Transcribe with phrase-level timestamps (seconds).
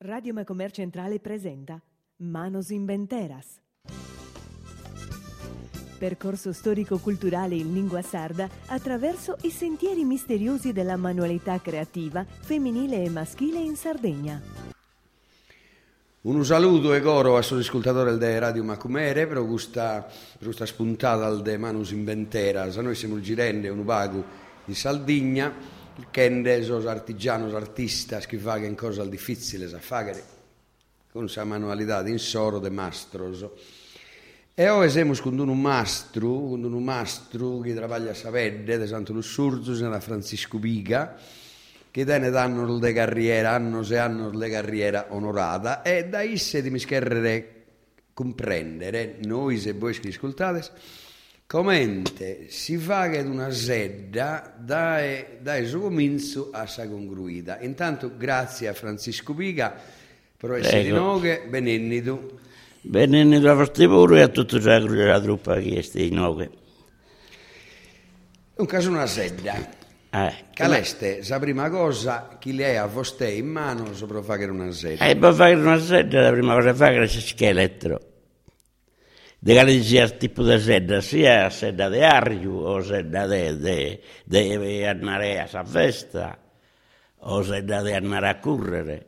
[0.00, 1.82] Radio Macomer Centrale presenta
[2.18, 3.60] Manos Inventeras.
[5.98, 13.58] Percorso storico-culturale in lingua sarda attraverso i sentieri misteriosi della manualità creativa femminile e maschile
[13.58, 14.40] in Sardegna.
[16.20, 21.34] Un saluto e coro a suo ascoltatore del Radio Macumere per questa, per questa spuntata
[21.34, 22.76] de Manus Inventeras.
[22.76, 24.24] Noi siamo il girende, un vago
[24.64, 25.52] di Sardegna
[25.98, 30.36] il kende sos artigianos artistas che fanno cose difficili a fare
[31.10, 33.46] con sa manualità in soro de mastros.
[34.54, 39.12] E oggi siamo con un mastro, con un mastro che lavora a Savede, di Santo
[39.12, 41.16] Lussurzo, da Francisco Biga,
[41.90, 46.70] che tiene danno de carriera, anno se anno de carriera onorata, e da esse di
[46.70, 47.64] mischerrere
[48.12, 50.62] comprendere, noi se voi ascoltate,
[51.48, 57.60] Comente si fa che una sedda dai, dai suo comincio a sa congruita.
[57.60, 59.74] Intanto grazie a Francisco Pica
[60.36, 62.38] per essere di noghe, benennito.
[62.82, 66.50] Benennito a vostri pure e a tutta la truppa che è in noghe.
[68.56, 69.70] Un caso una sedda.
[70.10, 75.02] Eh, Caleste, la prima cosa che lei ha vostè in mano sopra fare una sedda.
[75.02, 78.16] Eh, per fare una sedda la prima cosa che fa è che si scheletro
[79.40, 85.38] de Galicia tipo de seda, sia seda de arrio o seda de, de, de andare
[85.40, 86.34] a sa festa
[87.22, 89.06] o seda de andare a correre.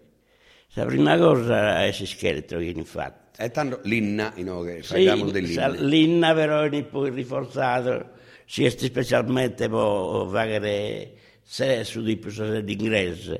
[0.74, 3.42] La prima cosa è si scheletro che infatti.
[3.42, 5.68] E tanto l'inna, no, che parliamo sì, dell'inna.
[5.68, 8.10] L'inna però è poi rinforzato,
[8.44, 13.36] si è specialmente per fare se su di più d'ingresso.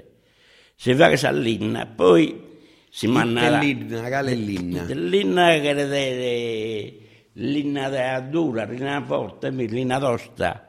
[0.74, 2.49] Si fa che sa l'inna, poi
[2.90, 4.82] si manna l'inna, quale l'inna?
[4.82, 6.94] L'inna che è
[7.34, 10.68] l'inna dura, l'inna forte, l'inna tosta.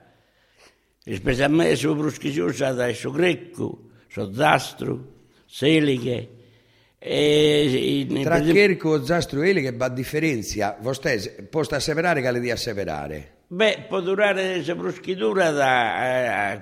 [1.04, 5.14] Specialmente su bruschi si usa su greco, su zastro,
[5.48, 6.30] seliche.
[7.00, 13.38] E, Tra Cherco, Zastro e Eliche va differenza, vostè può asseverare che le di asseverare?
[13.48, 16.62] Beh, può durare se bruschitura da eh,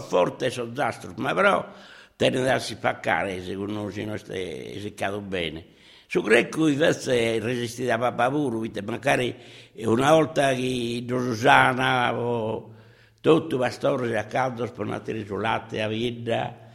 [0.00, 1.70] forte su Zastro, ma però
[2.16, 5.72] tende da si spaccare se non si è seccato bene.
[6.06, 9.34] Su greco invece resiste da papavuru, magari
[9.76, 12.72] una volta che non usano
[13.20, 16.72] tutto pastore a caldo sponate sul latte a vita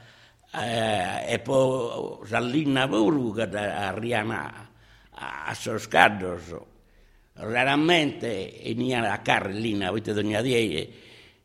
[0.52, 4.68] eh, e poi salina pure che arriva
[5.12, 6.68] a, a soscaddo.
[7.34, 10.94] Raramente in a carrellina, avete ogni dieci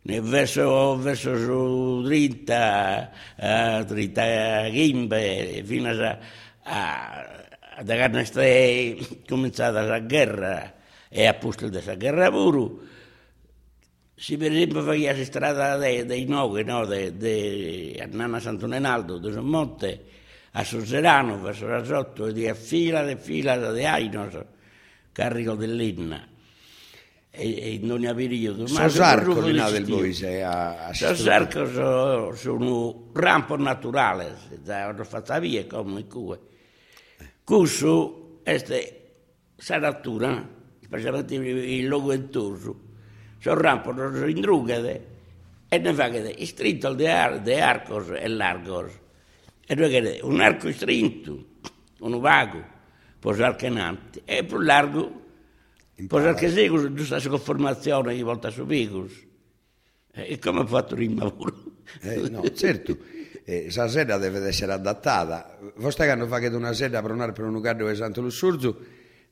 [0.04, 6.20] Ne verso, verso 30, a 35, finas a,
[6.64, 7.24] a,
[7.78, 8.44] a dagar nesta
[9.26, 10.74] comenzadas a guerra,
[11.08, 12.84] e a postal desa guerra buru,
[14.14, 16.84] si per esempio facciasi strada dei, dei Noghe, no?
[16.84, 19.48] de, de Annana Santonenaldo, de Son
[20.56, 24.36] a Sozerano, verso Rasotto, e di a fila e fila di Ainos,
[25.12, 26.33] carico dell'Inna
[27.36, 32.34] e, e non averíodo ma Sosarco di Nave del Boise eh, a, a Sosarco sono,
[32.34, 34.36] sono rampo naturale
[34.66, 36.38] hanno fatta via come in Cuba.
[37.42, 39.02] Questo è
[39.56, 40.48] saratura
[40.80, 42.92] specialmente il logo entoso
[43.40, 45.12] sono rampo non indrugate
[45.68, 48.92] e ne fa che stretto di ar, arcos e largos.
[49.66, 51.44] E noi che un arco stretto
[51.98, 52.64] un vago
[53.18, 55.23] posarcanante e più largo
[56.08, 59.12] Cosa che seguo, giusto la conformazione ogni volta su Vicus.
[60.12, 61.54] E come ha fatto rima pure?
[62.00, 62.96] Eh, no, certo,
[63.44, 65.58] eh, la sera deve essere adattata.
[65.76, 68.76] Voi stai che fate una sera per andare per un lugar di Santo Lussurzu,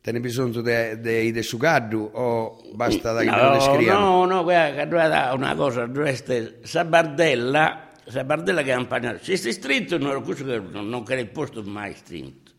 [0.00, 4.24] te ne bisogno di de, de sugaddu o basta da che no, non scriviamo?
[4.24, 9.98] No, no, guarda, una cosa, questa Sabardella, Sabardella che è un pagnolo, se sei stretto
[9.98, 10.22] non,
[10.70, 12.51] non, non che il posto mai stretto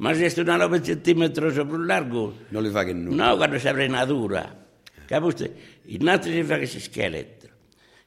[0.00, 2.34] ma se è una 9 centimetri sopra un largo...
[2.48, 3.28] Non li fa che nulla?
[3.28, 4.66] No, quando si frenatura.
[5.04, 5.54] Capite?
[5.84, 7.50] Il altro si fa che si scheletro.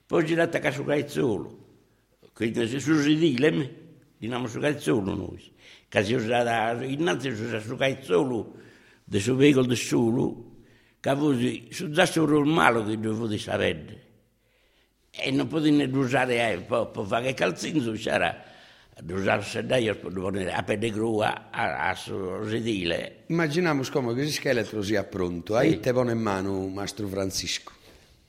[0.08, 1.58] Poi si ratta su cazzolo.
[2.34, 3.76] Quindi si su sedile,
[4.18, 5.54] diciamo su cazzolo noi.
[5.88, 8.56] Che si usa, innanzi si usa su cazzolo,
[9.04, 10.56] del suo veicolo di solo,
[11.00, 14.01] che voi su zasso normale che dovete sapere.
[15.12, 18.51] E non potete usare, eh, per fare calzino, c'era
[19.78, 20.00] io
[20.51, 23.24] a pedegrua a, a sedile.
[23.28, 27.72] Immaginiamo come che scheletro sia pronto, hai te pone in mano Mastro Francisco.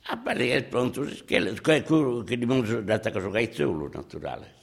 [0.07, 4.53] A parte che è pronto lo scheletro, che dimostra data cosa che è solo, naturale.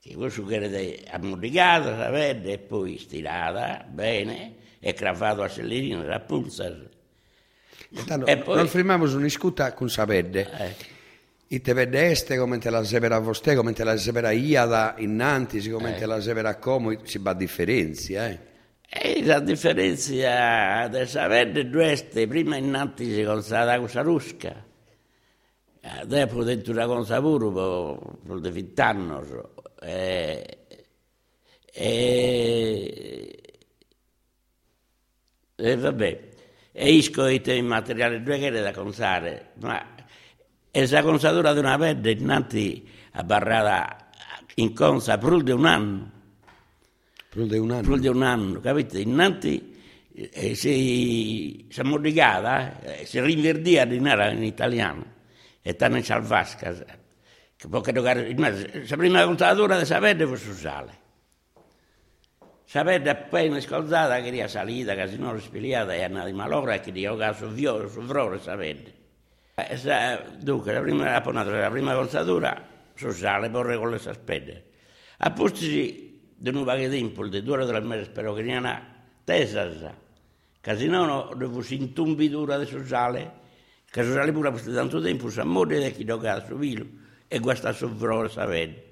[0.00, 6.20] Che questo che è ammodicata, sapete, e poi stirata bene, e cravato a sellerina, la
[6.20, 6.72] pulsa.
[7.90, 8.56] Intanto, e poi...
[8.56, 10.50] non fermiamo su un'iscuta con sapete.
[10.58, 10.96] Eh.
[11.48, 15.96] Te vede este come te la severa vostè, come te la severa iada innanti, come
[15.96, 15.98] eh.
[15.98, 18.38] te la severa come, si va a differenzia, eh?
[18.86, 24.62] E la differenza di sapere queste, prima innanti si considera cosa rusca,
[26.04, 29.14] dopo dentro una cosa pure, per, 20 anni,
[29.80, 30.58] e,
[31.72, 33.42] e,
[35.56, 36.28] e vabbè,
[36.72, 39.96] e isco il materiale due che da consare, ma
[40.82, 44.08] esa consatura di una pelle innanti a barrata
[44.56, 46.10] in consa più di un anno.
[47.28, 47.82] Più di un anno?
[47.82, 49.00] Più di un anno, capite?
[49.00, 49.76] Innanti
[50.12, 55.04] eh, si, si ammordigava, eh, si rinverdia di nera in italiano,
[55.62, 56.72] e stanno in salvasca.
[57.56, 61.06] Che può giocare, la prima consatura di sapere su sale.
[62.64, 66.80] Sapete appena scaldata che era salita, che si non spigliata e andata di malora e
[66.80, 68.97] che di vio, su frore, sapete.
[69.66, 72.64] Eh, dunque, la prima, la prima consatura
[72.94, 74.66] sociale, porre con le sospette.
[75.18, 78.66] A posti di un paio di tempo, di due ore del mese, spero che non
[78.66, 78.80] ha
[79.24, 79.68] tesa,
[80.60, 83.32] che se no non fosse intumbitura di sociale,
[83.90, 86.86] che sociale pure per tanto tempo, si ammodia di chi gioca su vilo
[87.26, 88.86] e guasta su frore, sapete.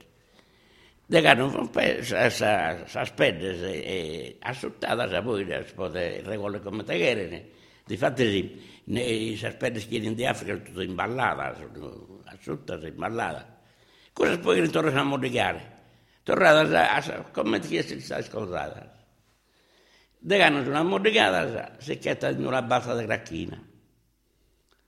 [1.06, 7.50] De che non s'aspetta e assottata poi si può regolare come te chiede.
[7.86, 13.54] Difatti sì, i serpenti che in Africa sono tutti imballati, sono asciutte, imballate.
[14.12, 15.74] Cosa poi ritornare a mordigare?
[16.24, 18.92] Tornate a, come ti chiesti sta scordata.
[20.18, 23.62] De hanno una mordigata, si chiede in una balza di cracchina.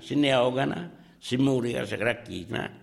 [0.00, 2.80] si ne ogana, si murica, si cracchina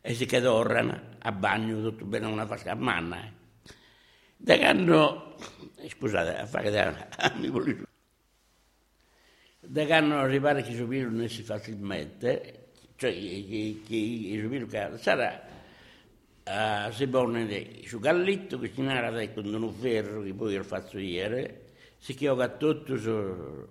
[0.00, 3.24] e si cadorrano a bagno tutto bene una fascia a manna.
[3.24, 3.32] Eh.
[4.36, 5.36] Da quando,
[5.78, 7.84] eh, scusate, a fare da mi volevo.
[9.60, 10.64] Da quando arrivare
[11.08, 15.54] non si facilmente, cioè che subire che sarà
[16.46, 20.98] uh, si pone su gallitto che si narra con un ferro che poi lo faccio
[20.98, 21.64] ieri,
[21.98, 23.66] si chiama tutto su,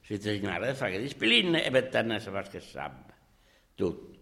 [0.00, 3.14] si segnala, fa che di tornare a fare che sabbia
[3.74, 4.18] tutto.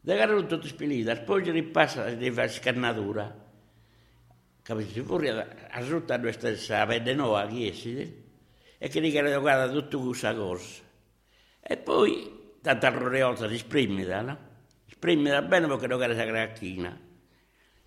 [0.00, 3.46] Da gara tutto spilito, poi ci ripassa di fare scannatura.
[4.62, 5.00] Capisci?
[5.00, 7.88] Fuori a sfruttare questa sapete nuova chiesa
[8.78, 10.82] e che dicono guarda tutto questa cosa.
[11.60, 14.38] E poi tanta roreosa di sprimita, no?
[14.86, 16.98] Sprimita bene perché non era cracchina.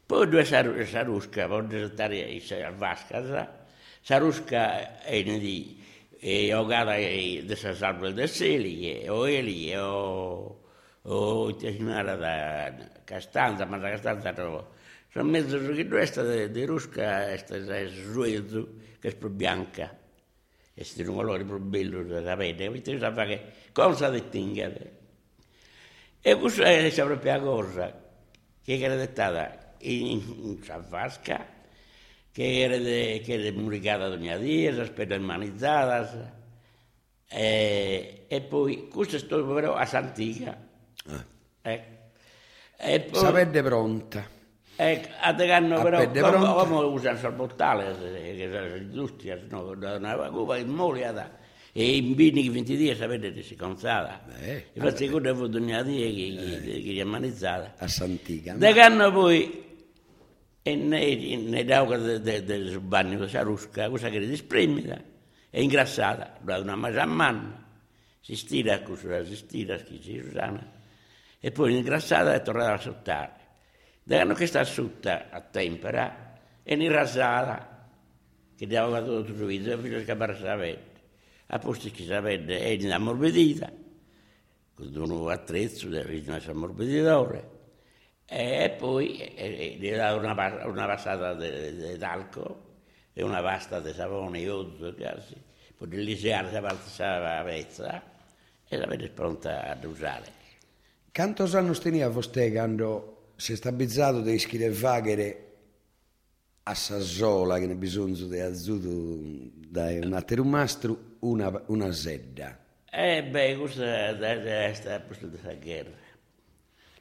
[0.06, 3.22] Poi due sarusca, poi stare a vasca,
[4.04, 5.78] Saruska é di
[6.22, 10.62] e o gara é desas árboles de Selie, o Eli, o,
[11.06, 14.78] o tesnara da Castanza, mas da Castanza no,
[15.14, 20.02] son mesmo que non esta de, de Rusca, esta é ruido que é pro bianca,
[20.76, 25.00] Este se non valore pro bello da bene, e te sa fare cosa distinguere.
[26.22, 27.92] E questa è la propria cosa,
[28.64, 31.46] che è credettata in, in, in San Vasca,
[32.32, 36.40] che era, de, che era muricata ogni dia, spedemanizzata,
[37.28, 40.70] e, e poi questo è stato però a Santica,
[41.08, 41.26] Ah.
[41.64, 42.00] Ecco.
[42.78, 44.24] E poi, Sapete pronta.
[44.76, 49.96] Ecco, a te hanno però come, come usano il portale, che è l'industria, no, da
[49.96, 51.40] una cuba in mole
[51.74, 54.24] e in bini che 20 giorni sapete che si consala.
[54.40, 57.76] Eh, Infatti quello è avuto una dia che, che, che è ammanizzata.
[57.78, 58.56] A Santica.
[58.56, 59.71] Da che hanno poi e nei, nei
[60.64, 65.02] d'acqua del de, de, de bagno questa rusca, questa che è spremita,
[65.50, 67.64] è ingrassata, da una mangia a mano,
[68.20, 68.82] si stira,
[69.24, 70.80] si stira, si usana
[71.40, 73.40] e poi ingrassata e tornata a sottare.
[74.04, 77.90] Devono che sta asciutta a tempera e ne rasata,
[78.56, 80.90] che dava guardato tutto il video, fino a scappare sapete.
[81.48, 83.72] A posto che sapete è in ammorbidita,
[84.76, 87.61] con un attrezzo, una ammorbiditore,
[88.34, 92.70] e poi gli dava una, una passata di talco
[93.12, 94.96] e una pasta di sapone iodo,
[95.76, 98.02] poi lì si alza la pezza
[98.70, 100.40] e la vede pronta ad usare.
[101.12, 105.48] Quantos anni tenia vostè quando si è stabilizzato di scrivere
[106.64, 109.20] a Sassola, che ne bisogno di azzuto
[109.68, 112.58] da un altro mastro, una, una sedda?
[112.90, 115.04] Eh beh, questa è stata
[115.44, 116.01] la guerra.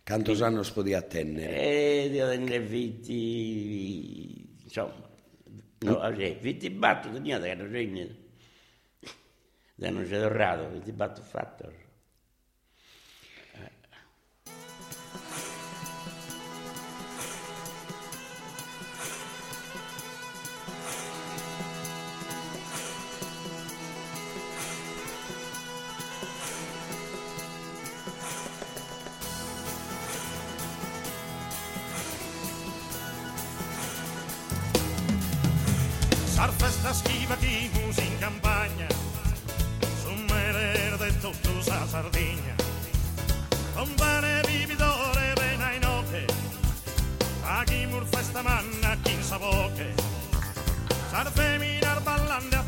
[0.05, 1.57] Quantos anni podia attendere?
[1.57, 2.19] Eh, di
[2.59, 5.09] 20, insomma,
[5.81, 6.41] no, mm.
[6.41, 8.29] 20 batto, tenia che non c'è niente.
[9.77, 11.73] Non c'è dorato, 20 batto fatto.
[36.91, 38.87] Sar festa schiva chi musi in campagna,
[40.03, 42.55] su merere de tutto sa Sardegna.
[43.75, 46.25] Con pane vividore vena in oche,
[47.45, 49.95] a chi mur festa manna chi in savoche.
[51.11, 52.65] Sar feminar ballande a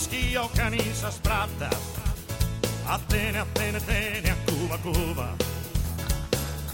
[0.00, 1.68] zinnoschi giocano in sa spratta,
[2.86, 5.36] Atene, Atene, Atene, a Cuba, Cuba.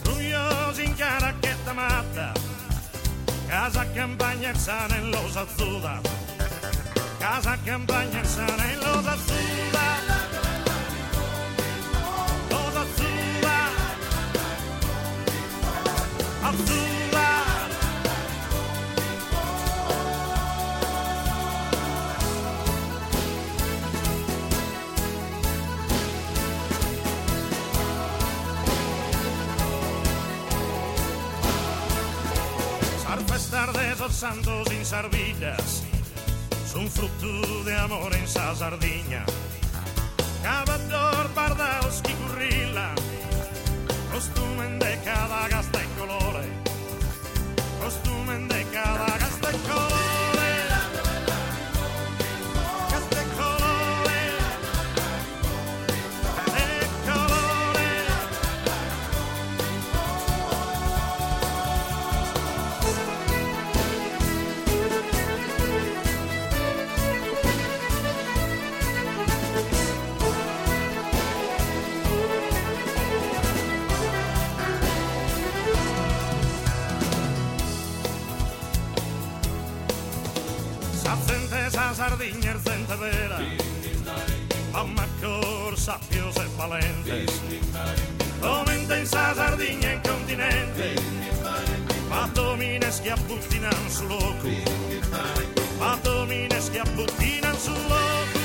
[0.04, 2.32] Rugliosi in caracchetta matta,
[3.48, 6.00] casa campagna sana in losa azzurra,
[7.18, 9.94] casa campagna sana in losa azzurra.
[12.48, 13.70] Losa azzurra,
[16.42, 16.85] azzurra.
[33.36, 35.82] las tardes alzando sin sardinas,
[36.72, 39.26] son fruto de amor en sa sardiña.
[40.42, 42.94] Cavator, pardals que currila,
[44.10, 45.48] costumen de cada
[82.16, 83.38] S'accende sa Sardegna il zente vera
[84.72, 87.40] Mamma corsa pios e valentes
[88.40, 90.94] Comenta in sa Sardegna in continente
[92.08, 94.48] Ma domine schiapputtinan su loco.
[95.78, 98.35] Ma domine schiapputtinan su loco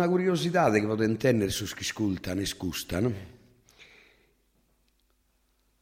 [0.00, 3.12] Una curiosità che potete intendere su chi ascoltano e scustano.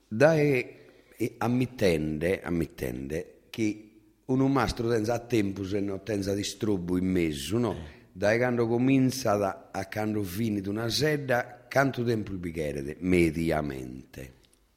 [0.08, 3.90] Da e, e ammittende, ammittende che
[4.24, 7.76] un mastro tenza a tempo se non tenza disturbo in mezzo, no?
[8.10, 14.32] Da quando comincia da, a quando finito una sedda, quanto tempo il bicchiere, mediamente?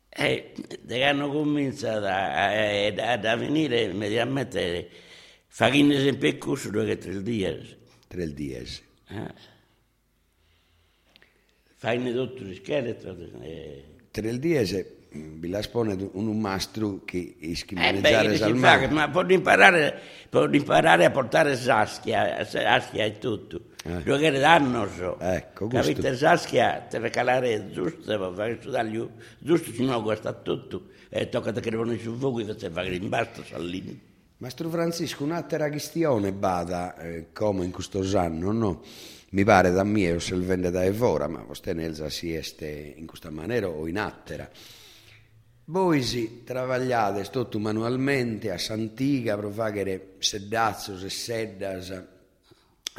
[0.07, 4.89] E da quando comincia a, a, a venire mediamente
[5.47, 7.75] fa 15 in percorso due che tre giorni.
[8.07, 8.89] Tre dies.
[9.11, 9.33] Eh.
[11.75, 13.15] Fai tutto il scheletro.
[13.41, 13.83] Eh.
[14.11, 18.87] Tre dies, vi la spone un mastro che Eh ischimaneggiare beh, al si fa, mare.
[18.89, 19.99] ma può imparare,
[20.29, 23.69] può imparare a portare Saskia, Saskia e tutto.
[23.83, 24.03] Eh.
[24.03, 25.19] Giocare d'anno so.
[25.19, 26.15] Ecco, questo- Capite?
[26.15, 30.89] Saskia deve calare giusto, per fare sudare giusto, se no guasta tutto.
[31.09, 34.09] E tocca che devono sul fuoco e se fa l'imbasto sallini.
[34.41, 38.81] Mastro Francisco, un'altra questione bada eh, come in questo anno, no?
[39.29, 43.05] Mi pare da mio se il vende da evora, ma vostè nelza si este in
[43.05, 44.49] questa maniera o in attera.
[45.65, 52.03] Voi si travagliate tutto manualmente a Santiga per fare sedazzos e seddas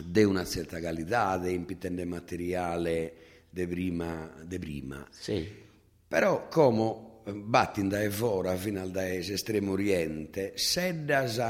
[0.00, 3.14] di una certa qualità, di impitende materiale
[3.50, 5.04] de prima, de prima.
[5.10, 5.44] Sì.
[6.06, 11.40] Però come battin da evora fino al da estremo oriente, seddas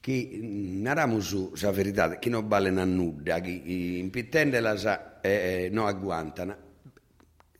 [0.00, 6.66] che naramu sa verità, chi non valen a nuda, chi impittendelas eh, eh, non agguantano.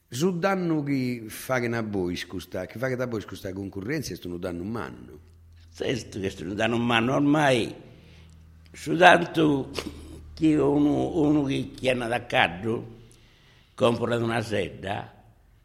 [0.09, 4.15] Su danno chi fa che a voi scusta, chi fa che da voi scusta concorrenza,
[4.15, 5.19] è un danno umano.
[5.77, 7.75] Questo che sto dando un mano ormai,
[8.73, 9.71] soltanto
[10.33, 12.97] che uno, uno che chiama da caldo,
[13.75, 15.18] compra una sedda,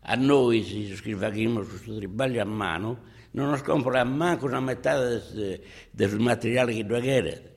[0.06, 6.20] a noi si su questo tribaglio a mano, non nos compra manco una metà del
[6.20, 7.52] materiale che noi chiede.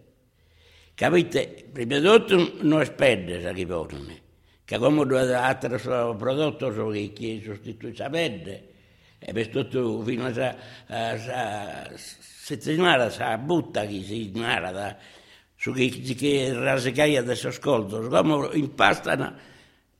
[0.94, 1.68] Capite?
[1.72, 4.14] Prima di tutto non spende che vogliono,
[4.64, 8.68] che come due altri prodotti sono che sostituiscono la pelle,
[9.18, 14.96] e per tutto fino a, a, a settimana si butta chi si ignara da
[15.56, 19.34] su che, che rasicaia adesso ascolto, come impastano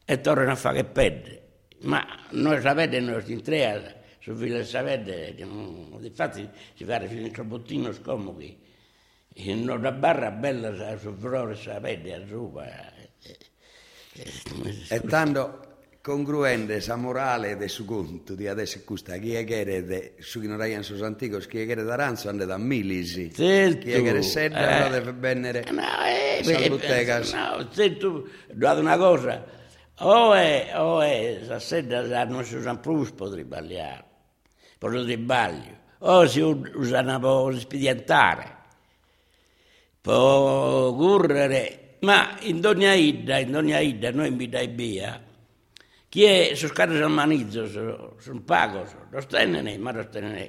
[0.05, 1.46] e tornano a fare che pelle.
[1.81, 5.35] Ma noi sapete, noi in tre, su Villa Savede,
[6.01, 8.59] infatti si fa fino a bottino scomodi
[9.35, 12.65] in una barra bella su Flores Sapede, a Zuba.
[14.89, 15.67] E tanto
[16.01, 20.47] congruente sa morale de su conto di adesso questa chi è che era su chi
[20.47, 23.81] non hai sus anticos chi è che era d'aranzo ande da milisi certo.
[23.81, 24.91] chi è che era sedda eh.
[24.91, 29.45] deve bennere no, eh, eh, no, guarda una cosa
[29.99, 31.39] o è o è
[32.29, 34.05] non si usa più per sbagliare
[34.79, 38.57] per sbaglio o si usa per spedientare
[40.01, 45.25] per correre ma in ogni ida in ogni ida noi mi dai via
[46.09, 47.73] che sus caras manizos
[48.21, 50.49] son pagos, los tenen, ma los tenen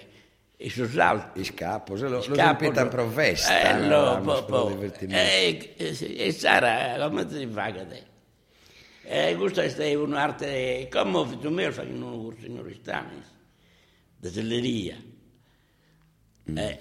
[0.60, 1.42] i sus alti.
[1.42, 3.76] I scapos, lo, lo sempitan pro festa.
[3.76, 4.80] Eh, lo, po, po.
[4.80, 8.07] Eh, e Sara, come ti fa che te?
[9.10, 13.24] Eh, questa è un'arte, come tu me fai in un corso in Oristani,
[14.18, 14.98] da telleria.
[16.52, 16.58] Mm.
[16.58, 16.80] Eh,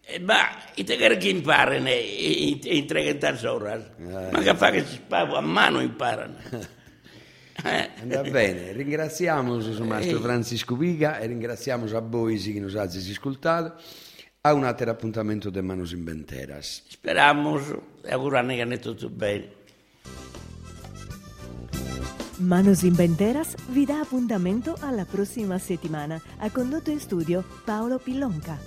[0.00, 4.28] eh, ma i te che imparano in, in 30 ore, eh.
[4.32, 6.34] ma che fa che si spavo a mano imparano.
[7.62, 13.80] Va bene, ringraziamo il Mastro Francisco Viga e ringraziamo a voi che nos avete ascoltato.
[14.40, 16.82] A un altro appuntamento de Manos Inventeras.
[16.88, 17.60] Speriamo
[18.02, 19.60] e augurarne che ne tutto bene.
[22.42, 26.20] Manos Inventeras vi dà appuntamento alla prossima settimana.
[26.38, 28.58] Ha condotto in studio Paolo Pillonca.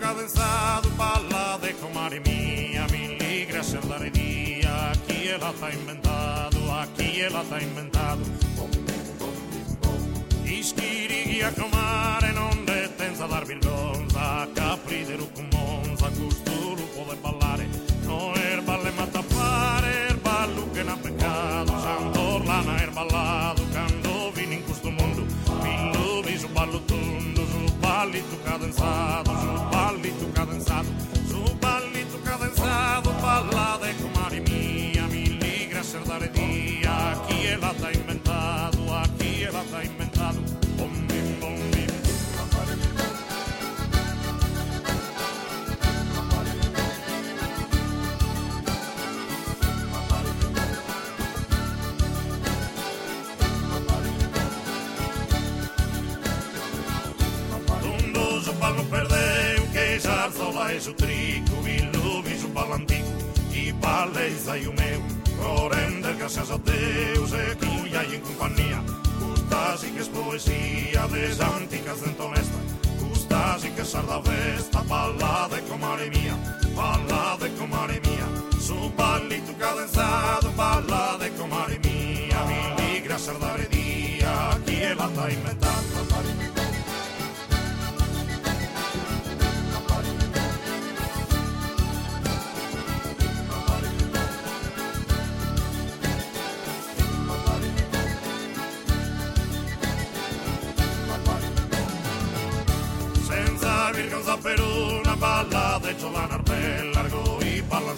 [0.00, 7.26] cadenzado balla de comare mia mille grazie dare via chi la ha inventato a chi
[7.28, 8.20] la ha inventato
[10.44, 12.57] ischirighi a comare non
[13.48, 13.68] detenza
[14.18, 17.66] dar virgonza capri de rucumonza gusto lupo de ballare
[18.04, 21.72] no er balle ma tappare er ballo che na peccato.
[21.80, 25.24] Santo lana er ballado quando vini in questo mondo.
[25.62, 29.58] Mi lo viso ballo tondo su balli tu cadenzado su
[33.87, 33.87] e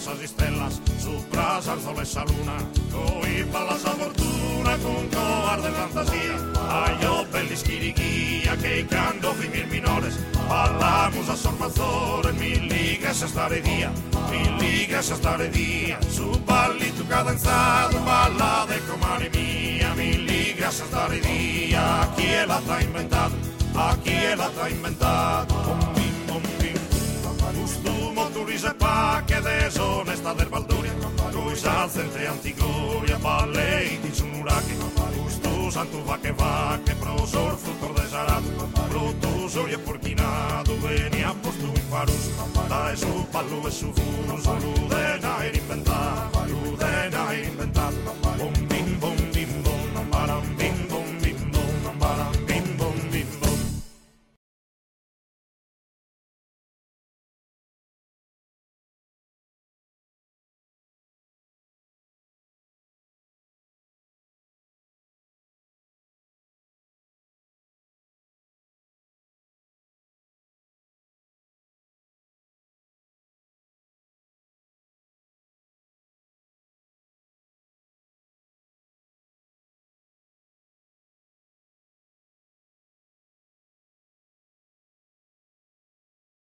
[0.01, 2.55] danza di stella, su brasa al sole e sa luna,
[2.91, 11.29] coi palasa fortuna con cobarde fantasía, a yo pelis chiriquía que canto vivir minores, palamos
[11.29, 13.91] a sormazores, mil ligas estaré día,
[14.31, 22.01] mil ligas estaré día, su palito cadenzado, bala de comare mía, mil ligas estaré día,
[22.03, 23.35] aquí el ha inventado,
[23.75, 26.00] aquí el ha inventado,
[27.61, 30.93] costumo turisce pacche de onesta del Valduria
[31.31, 34.75] Cruisanza entre Antigoria, Paleiti, Sunurache
[35.15, 40.87] Custus, Antuvache, Vache, Prosor, Frutor de Sarato Brutus, venia Porchinado, tu
[41.31, 42.29] Apostum, Parus
[42.67, 48.20] Da e su, Pallu e su, Furus, Ludena, Irinventato, Ludena, Irinventato